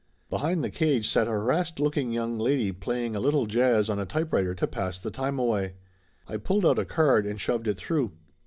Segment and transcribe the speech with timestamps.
[0.31, 4.05] Behind the cage sat a harassed looking young lady playing a little jazz on a
[4.07, 5.75] typewriter to pass the time away.
[6.27, 8.11] I pulled out a card and shoved it through.